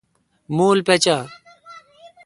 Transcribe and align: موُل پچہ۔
موُل 0.55 0.79
پچہ۔ 0.87 1.17